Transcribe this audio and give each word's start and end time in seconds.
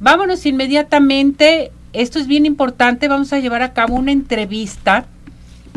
Vámonos 0.00 0.46
inmediatamente. 0.46 1.72
Esto 1.92 2.18
es 2.18 2.26
bien 2.26 2.46
importante. 2.46 3.08
Vamos 3.08 3.32
a 3.32 3.40
llevar 3.40 3.62
a 3.62 3.72
cabo 3.72 3.96
una 3.96 4.12
entrevista 4.12 5.06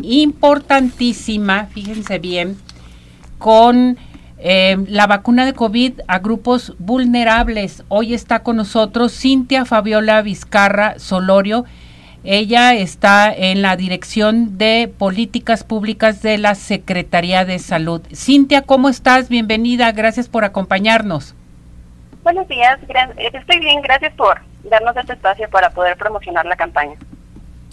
importantísima, 0.02 1.66
fíjense 1.66 2.18
bien, 2.18 2.56
con 3.38 3.98
eh, 4.38 4.76
la 4.88 5.06
vacuna 5.06 5.44
de 5.44 5.54
COVID 5.54 6.00
a 6.06 6.18
grupos 6.20 6.74
vulnerables. 6.78 7.82
Hoy 7.88 8.14
está 8.14 8.42
con 8.42 8.56
nosotros 8.56 9.12
Cintia 9.12 9.64
Fabiola 9.64 10.22
Vizcarra 10.22 10.98
Solorio. 10.98 11.64
Ella 12.24 12.74
está 12.74 13.32
en 13.34 13.62
la 13.62 13.76
Dirección 13.76 14.56
de 14.56 14.92
Políticas 14.96 15.64
Públicas 15.64 16.22
de 16.22 16.38
la 16.38 16.54
Secretaría 16.54 17.44
de 17.44 17.58
Salud. 17.58 18.00
Cintia, 18.14 18.62
¿cómo 18.62 18.88
estás? 18.88 19.28
Bienvenida, 19.28 19.90
gracias 19.90 20.28
por 20.28 20.44
acompañarnos. 20.44 21.34
Buenos 22.22 22.46
días, 22.46 22.78
estoy 23.16 23.58
bien, 23.58 23.82
gracias 23.82 24.12
por 24.14 24.40
darnos 24.62 24.96
este 24.96 25.14
espacio 25.14 25.50
para 25.50 25.70
poder 25.70 25.96
promocionar 25.96 26.46
la 26.46 26.54
campaña. 26.54 26.94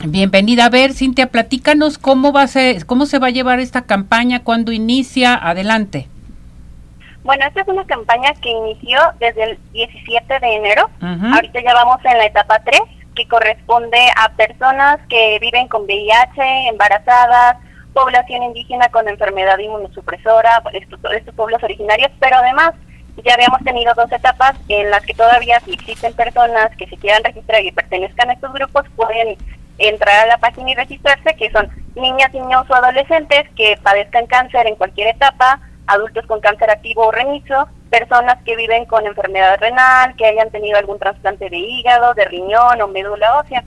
Bienvenida. 0.04 0.66
A 0.66 0.70
ver, 0.70 0.94
Cintia, 0.94 1.28
platícanos 1.28 2.00
cómo 2.00 2.32
va 2.32 2.44
a 2.44 2.48
ser, 2.48 2.86
cómo 2.88 3.06
se 3.06 3.20
va 3.20 3.28
a 3.28 3.32
llevar 3.32 3.60
esta 3.60 3.84
campaña, 3.84 4.44
cuándo 4.44 4.72
inicia, 4.72 5.36
adelante. 5.36 6.08
Bueno, 7.24 7.46
esta 7.46 7.62
es 7.62 7.68
una 7.68 7.86
campaña 7.86 8.34
que 8.42 8.50
inició 8.50 9.00
desde 9.20 9.44
el 9.44 9.60
17 9.74 10.40
de 10.40 10.56
enero. 10.56 10.90
Ahorita 11.02 11.62
ya 11.62 11.74
vamos 11.76 12.00
en 12.06 12.18
la 12.18 12.26
etapa 12.26 12.60
3 12.64 12.80
que 13.16 13.28
corresponde 13.28 14.00
a 14.16 14.30
personas 14.30 15.00
que 15.10 15.38
viven 15.42 15.68
con 15.68 15.84
VIH, 15.84 16.70
embarazadas, 16.70 17.58
población 17.94 18.44
indígena 18.44 18.88
con 18.90 19.08
enfermedad 19.08 19.60
inmunosupresora, 19.60 20.64
estos, 20.74 21.00
estos 21.14 21.36
pueblos 21.36 21.62
originarios, 21.62 22.10
pero 22.20 22.38
además 22.38 22.74
ya 23.24 23.34
habíamos 23.34 23.62
tenido 23.64 23.94
dos 23.96 24.12
etapas 24.12 24.56
en 24.68 24.90
las 24.90 25.04
que 25.06 25.14
todavía 25.14 25.60
si 25.62 25.74
existen 25.74 26.14
personas 26.14 26.76
que 26.78 26.88
se 26.88 26.98
quieran 26.98 27.24
registrar 27.24 27.64
y 27.64 27.72
pertenezcan 27.72 28.30
a 28.30 28.34
estos 28.34 28.54
grupos, 28.54 28.86
pueden 28.96 29.38
entrar 29.78 30.26
a 30.26 30.28
la 30.28 30.38
página 30.38 30.72
y 30.72 30.76
registrarse, 30.76 31.36
que 31.36 31.52
son 31.52 31.70
niñas, 31.96 32.34
niños 32.34 32.70
o 32.70 32.76
adolescentes 32.76 33.50
que 33.56 33.78
padezcan 33.82 34.28
cáncer 34.28 34.68
en 34.68 34.76
cualquier 34.76 35.08
etapa, 35.08 35.60
adultos 35.88 36.26
con 36.28 36.40
cáncer 36.40 36.70
activo 36.70 37.08
o 37.08 37.12
remiso, 37.12 37.68
personas 37.90 38.38
que 38.44 38.56
viven 38.56 38.86
con 38.86 39.06
enfermedad 39.06 39.58
renal, 39.60 40.16
que 40.16 40.26
hayan 40.26 40.52
tenido 40.52 40.78
algún 40.78 41.00
trasplante 41.00 41.50
de 41.50 41.58
hígado, 41.58 42.14
de 42.14 42.26
riñón 42.26 42.82
o 42.82 42.88
médula 42.88 43.40
ósea, 43.40 43.64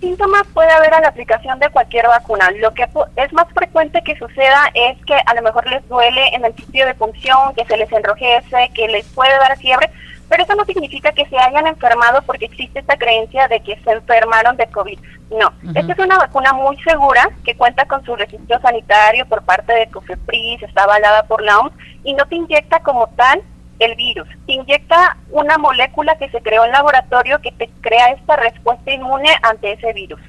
Síntomas 0.00 0.44
puede 0.54 0.70
haber 0.70 0.94
a 0.94 1.00
la 1.00 1.08
aplicación 1.08 1.58
de 1.58 1.68
cualquier 1.70 2.06
vacuna. 2.06 2.50
Lo 2.60 2.72
que 2.72 2.86
es 3.16 3.32
más 3.32 3.46
frecuente 3.52 4.00
que 4.04 4.16
suceda 4.16 4.70
es 4.72 4.96
que 5.04 5.14
a 5.14 5.34
lo 5.34 5.42
mejor 5.42 5.68
les 5.68 5.86
duele 5.88 6.28
en 6.34 6.44
el 6.44 6.54
sitio 6.54 6.86
de 6.86 6.94
función, 6.94 7.52
que 7.56 7.64
se 7.64 7.76
les 7.76 7.90
enrojece, 7.90 8.70
que 8.74 8.86
les 8.88 9.04
puede 9.06 9.36
dar 9.38 9.58
fiebre, 9.58 9.90
pero 10.28 10.44
eso 10.44 10.54
no 10.54 10.64
significa 10.64 11.12
que 11.12 11.26
se 11.26 11.38
hayan 11.38 11.66
enfermado 11.66 12.22
porque 12.22 12.46
existe 12.46 12.80
esta 12.80 12.96
creencia 12.96 13.48
de 13.48 13.60
que 13.60 13.76
se 13.82 13.90
enfermaron 13.90 14.56
de 14.56 14.66
COVID. 14.66 14.98
No, 15.30 15.52
esta 15.74 15.92
es 15.92 15.98
una 15.98 16.18
vacuna 16.18 16.52
muy 16.52 16.76
segura 16.82 17.28
que 17.44 17.54
cuenta 17.54 17.86
con 17.86 18.04
su 18.04 18.16
registro 18.16 18.60
sanitario 18.60 19.26
por 19.26 19.42
parte 19.42 19.72
de 19.74 19.88
COFEPRIS, 19.88 20.62
está 20.62 20.84
avalada 20.84 21.24
por 21.24 21.42
la 21.42 21.58
OMS 21.58 21.72
y 22.04 22.14
no 22.14 22.24
te 22.26 22.36
inyecta 22.36 22.80
como 22.80 23.08
tal 23.08 23.42
el 23.78 23.94
virus. 23.94 24.26
inyecta 24.46 25.16
una 25.30 25.56
molécula 25.58 26.16
que 26.18 26.28
se 26.30 26.40
creó 26.40 26.64
en 26.64 26.72
laboratorio 26.72 27.40
que 27.40 27.52
te 27.52 27.68
crea 27.80 28.10
esta 28.10 28.36
respuesta 28.36 28.90
inmune 28.92 29.30
ante 29.42 29.72
ese 29.72 29.92
virus. 29.92 30.20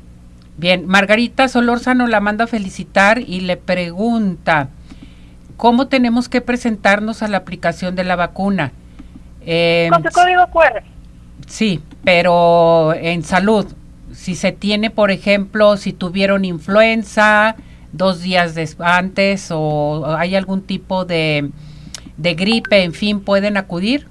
Bien, 0.58 0.86
Margarita 0.86 1.48
Solórzano 1.48 2.06
la 2.08 2.20
manda 2.20 2.44
a 2.44 2.48
felicitar 2.48 3.20
y 3.20 3.42
le 3.42 3.58
pregunta, 3.58 4.70
¿cómo 5.58 5.88
tenemos 5.88 6.28
que 6.30 6.42
presentarnos 6.42 7.24
a 7.24 7.28
la 7.28 7.38
aplicación 7.38 7.96
de 7.96 8.04
la 8.04 8.18
vacuna? 8.18 8.74
Con 9.40 10.04
su 10.04 10.10
código 10.12 10.48
QR. 10.48 10.84
Sí, 11.48 11.82
pero 12.04 12.94
en 12.94 13.24
salud, 13.24 13.66
si 14.14 14.36
se 14.36 14.52
tiene, 14.52 14.90
por 14.90 15.12
ejemplo, 15.12 15.78
si 15.78 15.94
tuvieron 15.94 16.46
influenza 16.46 17.56
dos 17.92 18.22
días 18.22 18.56
antes 18.80 19.50
o 19.52 20.06
hay 20.18 20.36
algún 20.36 20.62
tipo 20.62 21.06
de, 21.06 21.50
de 22.18 22.34
gripe, 22.36 22.84
en 22.84 22.94
fin, 22.94 23.22
¿pueden 23.22 23.58
acudir? 23.58 24.08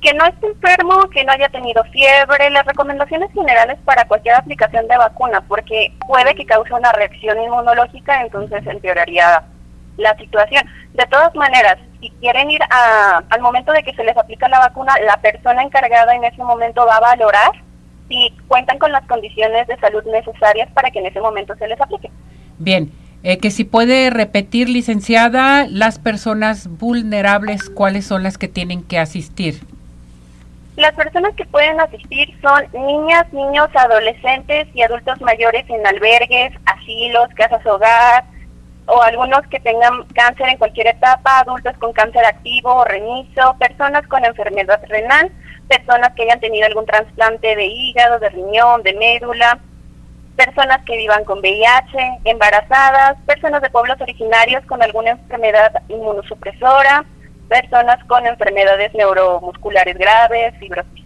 que 0.00 0.14
no 0.14 0.24
esté 0.26 0.46
enfermo, 0.46 1.08
que 1.10 1.24
no 1.24 1.32
haya 1.32 1.48
tenido 1.48 1.82
fiebre, 1.84 2.50
las 2.50 2.64
recomendaciones 2.64 3.32
generales 3.32 3.78
para 3.84 4.06
cualquier 4.06 4.36
aplicación 4.36 4.86
de 4.86 4.96
vacuna, 4.96 5.42
porque 5.48 5.92
puede 6.06 6.34
que 6.34 6.46
cause 6.46 6.72
una 6.72 6.92
reacción 6.92 7.40
inmunológica, 7.42 8.20
entonces 8.22 8.64
empeoraría 8.66 9.42
la 9.98 10.16
situación. 10.16 10.64
De 10.94 11.04
todas 11.06 11.34
maneras, 11.34 11.76
si 12.00 12.10
quieren 12.20 12.50
ir 12.50 12.60
a, 12.70 13.22
al 13.28 13.40
momento 13.40 13.72
de 13.72 13.82
que 13.82 13.94
se 13.94 14.04
les 14.04 14.16
aplica 14.16 14.48
la 14.48 14.60
vacuna, 14.60 14.94
la 15.04 15.20
persona 15.20 15.62
encargada 15.62 16.14
en 16.14 16.24
ese 16.24 16.42
momento 16.42 16.86
va 16.86 16.96
a 16.96 17.00
valorar 17.00 17.50
si 18.08 18.34
cuentan 18.46 18.78
con 18.78 18.90
las 18.90 19.06
condiciones 19.06 19.66
de 19.66 19.76
salud 19.76 20.02
necesarias 20.04 20.70
para 20.72 20.90
que 20.90 21.00
en 21.00 21.06
ese 21.06 21.20
momento 21.20 21.54
se 21.56 21.68
les 21.68 21.80
aplique. 21.80 22.10
Bien, 22.58 22.90
eh, 23.22 23.38
que 23.38 23.50
si 23.50 23.64
puede 23.64 24.10
repetir, 24.10 24.68
licenciada, 24.68 25.66
las 25.68 25.98
personas 25.98 26.68
vulnerables, 26.78 27.68
¿cuáles 27.68 28.06
son 28.06 28.22
las 28.22 28.38
que 28.38 28.48
tienen 28.48 28.82
que 28.82 28.98
asistir? 28.98 29.60
Las 30.76 30.94
personas 30.94 31.34
que 31.34 31.44
pueden 31.44 31.80
asistir 31.80 32.28
son 32.40 32.64
niñas, 32.72 33.30
niños, 33.32 33.68
adolescentes 33.74 34.68
y 34.74 34.82
adultos 34.82 35.20
mayores 35.20 35.68
en 35.68 35.84
albergues, 35.84 36.52
asilos, 36.66 37.28
casas 37.34 37.66
hogar, 37.66 38.24
o 38.88 39.02
algunos 39.02 39.46
que 39.48 39.60
tengan 39.60 40.04
cáncer 40.14 40.48
en 40.48 40.58
cualquier 40.58 40.88
etapa, 40.88 41.40
adultos 41.40 41.76
con 41.78 41.92
cáncer 41.92 42.24
activo 42.24 42.74
o 42.74 42.84
renizo, 42.84 43.54
personas 43.58 44.06
con 44.08 44.24
enfermedad 44.24 44.80
renal, 44.88 45.30
personas 45.68 46.12
que 46.14 46.22
hayan 46.22 46.40
tenido 46.40 46.66
algún 46.66 46.86
trasplante 46.86 47.54
de 47.54 47.66
hígado, 47.66 48.18
de 48.18 48.30
riñón, 48.30 48.82
de 48.82 48.94
médula, 48.94 49.58
personas 50.36 50.78
que 50.86 50.96
vivan 50.96 51.24
con 51.24 51.40
VIH, 51.40 52.20
embarazadas, 52.24 53.16
personas 53.26 53.60
de 53.60 53.70
pueblos 53.70 54.00
originarios 54.00 54.64
con 54.64 54.82
alguna 54.82 55.10
enfermedad 55.10 55.72
inmunosupresora, 55.88 57.04
personas 57.48 58.02
con 58.04 58.26
enfermedades 58.26 58.94
neuromusculares 58.94 59.98
graves, 59.98 60.54
fibrosis 60.58 60.98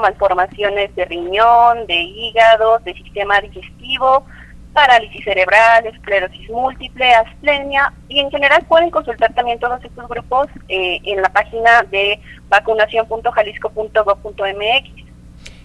malformaciones 0.00 0.94
de 0.94 1.04
riñón, 1.04 1.86
de 1.86 1.94
hígado, 1.94 2.78
de 2.80 2.94
sistema 2.94 3.40
digestivo, 3.40 4.26
parálisis 4.72 5.24
cerebral, 5.24 5.86
esclerosis 5.86 6.50
múltiple, 6.50 7.14
asplenia 7.14 7.92
y 8.08 8.20
en 8.20 8.30
general 8.30 8.64
pueden 8.66 8.90
consultar 8.90 9.32
también 9.34 9.58
todos 9.58 9.84
estos 9.84 10.08
grupos 10.08 10.46
eh, 10.68 11.00
en 11.04 11.20
la 11.22 11.28
página 11.28 11.82
de 11.90 12.20
vacunación.jalisco.gov.mx. 12.48 15.02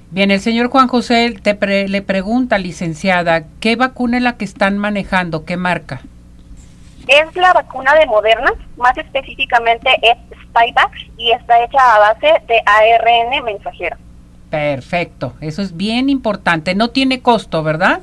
Bien, 0.09 0.31
el 0.31 0.39
señor 0.39 0.69
Juan 0.69 0.87
José 0.87 1.35
te 1.41 1.87
le 1.87 2.01
pregunta, 2.01 2.57
licenciada, 2.57 3.43
¿qué 3.59 3.75
vacuna 3.75 4.15
es 4.17 4.23
la 4.23 4.37
que 4.37 4.45
están 4.45 4.77
manejando? 4.77 5.43
¿Qué 5.43 5.57
marca? 5.57 5.99
Es 7.07 7.35
la 7.35 7.51
vacuna 7.53 7.93
de 7.95 8.05
Moderna, 8.05 8.53
más 8.77 8.97
específicamente 8.97 9.89
es 10.01 10.17
Spikevax 10.43 10.97
y 11.17 11.31
está 11.31 11.61
hecha 11.63 11.95
a 11.95 11.99
base 11.99 12.41
de 12.47 12.61
ARN 12.65 13.43
mensajero. 13.43 13.97
Perfecto, 14.49 15.33
eso 15.41 15.61
es 15.61 15.75
bien 15.75 16.09
importante. 16.09 16.73
No 16.73 16.89
tiene 16.89 17.21
costo, 17.21 17.63
¿verdad? 17.63 17.99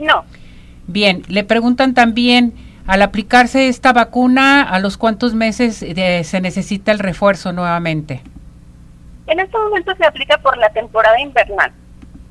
No. 0.00 0.24
Bien, 0.86 1.22
le 1.28 1.44
preguntan 1.44 1.94
también, 1.94 2.54
al 2.86 3.02
aplicarse 3.02 3.68
esta 3.68 3.92
vacuna, 3.92 4.62
¿a 4.62 4.80
los 4.80 4.96
cuántos 4.96 5.34
meses 5.34 5.82
eh, 5.82 6.24
se 6.24 6.40
necesita 6.40 6.90
el 6.90 6.98
refuerzo 6.98 7.52
nuevamente? 7.52 8.22
En 9.28 9.38
este 9.38 9.56
momento 9.56 9.94
se 9.94 10.04
aplica 10.04 10.38
por 10.38 10.56
la 10.56 10.70
temporada 10.70 11.20
invernal. 11.20 11.72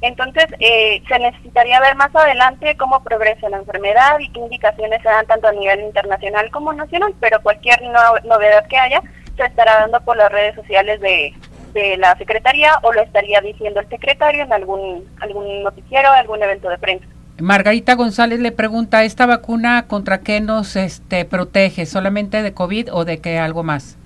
Entonces, 0.01 0.45
eh, 0.60 1.01
se 1.07 1.19
necesitaría 1.19 1.80
ver 1.80 1.95
más 1.95 2.13
adelante 2.16 2.75
cómo 2.77 3.04
progresa 3.04 3.50
la 3.50 3.57
enfermedad 3.57 4.19
y 4.19 4.30
qué 4.30 4.39
indicaciones 4.39 5.01
se 5.01 5.10
dan 5.10 5.25
tanto 5.27 5.48
a 5.48 5.51
nivel 5.51 5.81
internacional 5.81 6.50
como 6.51 6.74
nacional, 6.74 7.13
pero 7.19 7.42
cualquier 7.42 7.81
novedad 7.81 8.68
que 8.68 8.77
haya 8.77 9.01
se 9.38 9.45
estará 9.45 9.81
dando 9.81 10.01
por 10.01 10.18
las 10.18 10.31
redes 10.31 10.56
sociales 10.56 11.00
de, 11.01 11.33
de 11.74 11.98
la 11.98 12.18
Secretaría 12.18 12.80
o 12.81 12.94
lo 12.94 13.01
estaría 13.01 13.42
diciendo 13.42 13.80
el 13.80 13.89
secretario 13.89 14.44
en 14.44 14.54
algún, 14.54 15.06
algún 15.22 15.63
noticiero, 15.63 16.12
algún 16.12 16.42
evento 16.44 16.69
de 16.69 16.77
prensa. 16.77 17.06
Margarita 17.41 17.95
González 17.95 18.39
le 18.39 18.51
pregunta, 18.51 19.03
¿esta 19.03 19.25
vacuna 19.25 19.88
contra 19.88 20.19
qué 20.19 20.41
nos 20.41 20.75
este, 20.75 21.25
protege? 21.25 21.86
¿Solamente 21.86 22.44
de 22.44 22.53
COVID 22.53 22.94
o 22.94 23.06
de 23.06 23.19
qué 23.19 23.39
algo 23.39 23.63
más? 23.63 23.97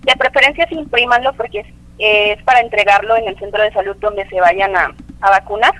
De 0.00 0.16
preferencia 0.16 0.66
sí 0.68 0.74
imprimanlo 0.76 1.34
porque 1.34 1.66
es, 1.98 2.42
para 2.44 2.60
entregarlo 2.60 3.14
en 3.16 3.28
el 3.28 3.38
centro 3.38 3.62
de 3.62 3.72
salud 3.72 3.94
donde 4.00 4.26
se 4.28 4.40
vayan 4.40 4.74
a, 4.74 4.94
vacunar. 5.20 5.74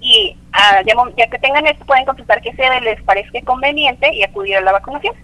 Y 0.00 0.36
ah, 0.52 0.80
ya, 1.16 1.26
que 1.26 1.38
tengan 1.40 1.66
esto 1.66 1.84
pueden 1.84 2.04
consultar 2.04 2.40
qué 2.40 2.54
sede 2.54 2.80
les 2.82 3.02
parezca 3.02 3.40
conveniente 3.42 4.14
y 4.14 4.22
acudir 4.22 4.58
a 4.58 4.60
la 4.60 4.72
vacunación. 4.72 5.14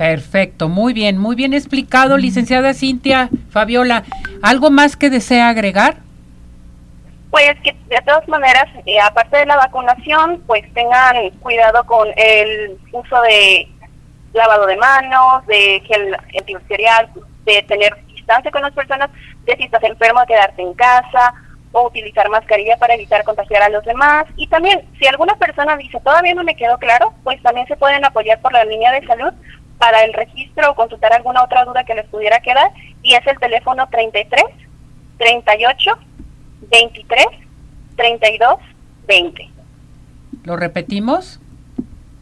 Perfecto, 0.00 0.70
muy 0.70 0.94
bien, 0.94 1.18
muy 1.18 1.36
bien 1.36 1.52
explicado, 1.52 2.16
licenciada 2.16 2.72
Cintia 2.72 3.28
Fabiola. 3.50 4.04
¿Algo 4.40 4.70
más 4.70 4.96
que 4.96 5.10
desea 5.10 5.50
agregar? 5.50 5.96
Pues 7.30 7.52
que 7.62 7.76
de 7.90 8.00
todas 8.06 8.26
maneras, 8.26 8.64
eh, 8.86 8.98
aparte 8.98 9.36
de 9.36 9.44
la 9.44 9.56
vacunación, 9.56 10.42
pues 10.46 10.64
tengan 10.72 11.28
cuidado 11.40 11.84
con 11.84 12.08
el 12.16 12.78
uso 12.92 13.20
de 13.20 13.68
lavado 14.32 14.64
de 14.64 14.78
manos, 14.78 15.46
de 15.46 15.82
gel 15.86 16.16
antibacterial, 16.38 17.10
de 17.44 17.62
tener 17.64 17.94
distancia 18.06 18.50
con 18.50 18.62
las 18.62 18.72
personas, 18.72 19.10
de 19.44 19.54
si 19.58 19.64
estás 19.64 19.84
enfermo, 19.84 20.24
quedarte 20.26 20.62
en 20.62 20.72
casa 20.72 21.34
o 21.72 21.88
utilizar 21.88 22.26
mascarilla 22.30 22.78
para 22.78 22.94
evitar 22.94 23.22
contagiar 23.22 23.64
a 23.64 23.68
los 23.68 23.84
demás. 23.84 24.24
Y 24.36 24.46
también, 24.46 24.80
si 24.98 25.06
alguna 25.06 25.34
persona 25.34 25.76
dice, 25.76 26.00
todavía 26.00 26.34
no 26.34 26.42
me 26.42 26.56
quedó 26.56 26.78
claro, 26.78 27.12
pues 27.22 27.40
también 27.42 27.66
se 27.66 27.76
pueden 27.76 28.02
apoyar 28.02 28.40
por 28.40 28.54
la 28.54 28.64
línea 28.64 28.92
de 28.92 29.06
salud 29.06 29.34
para 29.80 30.04
el 30.04 30.12
registro 30.12 30.70
o 30.70 30.74
consultar 30.76 31.12
alguna 31.14 31.42
otra 31.42 31.64
duda 31.64 31.84
que 31.84 31.94
les 31.94 32.06
pudiera 32.06 32.38
quedar. 32.40 32.70
Y 33.02 33.14
es 33.14 33.26
el 33.26 33.38
teléfono 33.40 33.88
33 33.90 34.44
38 35.18 35.90
23 36.70 37.26
32 37.96 38.56
20. 39.08 39.50
¿Lo 40.44 40.56
repetimos? 40.56 41.40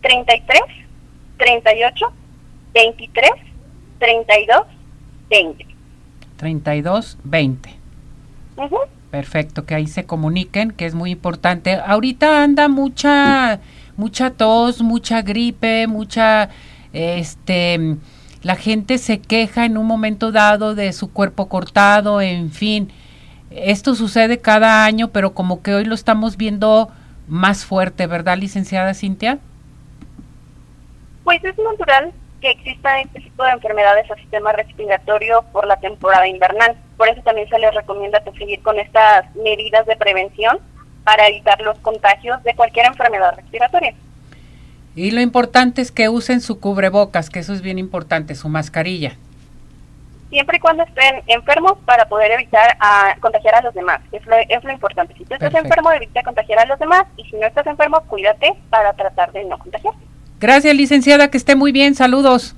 33 0.03 0.61
38 1.37 2.13
23 2.73 3.31
32 3.99 4.63
20. 5.29 5.67
32 6.37 7.19
20. 7.25 7.75
Perfecto, 9.11 9.65
que 9.65 9.75
ahí 9.75 9.87
se 9.87 10.05
comuniquen, 10.05 10.71
que 10.71 10.87
es 10.87 10.95
muy 10.95 11.11
importante. 11.11 11.75
Ahorita 11.75 12.45
anda 12.45 12.69
mucha 12.69 13.61
mucha 13.97 14.31
tos, 14.31 14.81
mucha 14.81 15.23
gripe, 15.23 15.89
mucha 15.89 16.51
este 16.99 17.97
la 18.43 18.55
gente 18.55 18.99
se 18.99 19.21
queja 19.21 19.65
en 19.65 19.77
un 19.77 19.87
momento 19.87 20.31
dado 20.31 20.75
de 20.75 20.93
su 20.93 21.13
cuerpo 21.13 21.49
cortado, 21.49 22.21
en 22.21 22.51
fin. 22.51 22.93
Esto 23.51 23.95
sucede 23.95 24.39
cada 24.41 24.85
año, 24.85 25.09
pero 25.09 25.35
como 25.35 25.63
que 25.63 25.75
hoy 25.75 25.85
lo 25.85 25.95
estamos 25.95 26.37
viendo 26.37 26.91
más 27.27 27.65
fuerte, 27.65 28.07
¿verdad, 28.07 28.39
licenciada 28.39 28.95
Cintia? 28.95 29.39
Pues 31.25 31.43
es 31.45 31.59
natural 31.59 32.13
que 32.41 32.51
exista 32.51 33.01
este 33.01 33.21
tipo 33.21 33.43
de 33.43 33.51
enfermedades 33.51 34.09
al 34.11 34.19
sistema 34.19 34.53
respiratorio 34.53 35.45
por 35.53 35.67
la 35.67 35.77
temporada 35.81 36.29
invernal. 36.29 36.77
Por 36.97 37.09
eso 37.09 37.21
también 37.23 37.49
se 37.49 37.59
les 37.59 37.75
recomienda 37.75 38.23
seguir 38.39 38.63
con 38.63 38.79
estas 38.79 39.35
medidas 39.35 39.85
de 39.87 39.97
prevención 39.97 40.59
para 41.05 41.27
evitar 41.27 41.61
los 41.63 41.79
contagios 41.81 42.43
de 42.45 42.55
cualquier 42.55 42.87
enfermedad 42.87 43.35
respiratoria. 43.35 43.95
Y 44.99 45.13
lo 45.13 45.21
importante 45.21 45.81
es 45.81 45.93
que 45.93 46.09
usen 46.09 46.41
su 46.41 46.59
cubrebocas, 46.59 47.31
que 47.31 47.39
eso 47.39 47.53
es 47.53 47.63
bien 47.63 47.79
importante, 47.79 48.35
su 48.35 48.49
mascarilla. 48.49 49.13
Siempre 50.29 50.57
y 50.57 50.61
cuando 50.61 50.83
estén 50.83 51.23
enfermos 51.29 51.75
para 51.85 52.09
poder 52.09 52.33
evitar 52.33 52.77
a, 52.81 53.15
contagiar 53.21 53.55
a 53.55 53.63
los 53.63 53.73
demás. 53.75 54.01
Es 54.11 54.27
lo, 54.27 54.35
es 54.37 54.65
lo 54.65 54.73
importante. 54.73 55.15
Si 55.17 55.25
tú 55.25 55.35
estás 55.35 55.55
enfermo, 55.55 55.93
evita 55.93 56.23
contagiar 56.25 56.59
a 56.59 56.65
los 56.65 56.81
demás. 56.81 57.05
Y 57.17 57.23
si 57.25 57.37
no 57.37 57.47
estás 57.47 57.65
enfermo, 57.69 58.03
cuídate 58.09 58.55
para 58.71 58.93
tratar 58.95 59.31
de 59.31 59.45
no 59.45 59.57
contagiar. 59.59 59.95
Gracias, 60.41 60.75
licenciada. 60.75 61.31
Que 61.31 61.39
esté 61.39 61.55
muy 61.55 61.71
bien. 61.71 61.95
Saludos. 61.95 62.57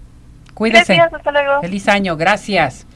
Cuídese. 0.55 0.95
Gracias, 0.95 1.13
hasta 1.13 1.33
luego. 1.33 1.61
Feliz 1.61 1.89
año. 1.89 2.17
Gracias. 2.17 2.87